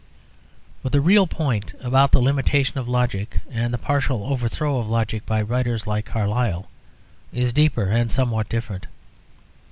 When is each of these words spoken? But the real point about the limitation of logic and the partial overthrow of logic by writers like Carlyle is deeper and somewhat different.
But 0.81 0.93
the 0.93 0.99
real 0.99 1.27
point 1.27 1.75
about 1.79 2.11
the 2.11 2.23
limitation 2.23 2.79
of 2.79 2.89
logic 2.89 3.37
and 3.51 3.71
the 3.71 3.77
partial 3.77 4.25
overthrow 4.25 4.79
of 4.79 4.89
logic 4.89 5.27
by 5.27 5.43
writers 5.43 5.85
like 5.85 6.05
Carlyle 6.05 6.67
is 7.31 7.53
deeper 7.53 7.85
and 7.91 8.09
somewhat 8.09 8.49
different. 8.49 8.87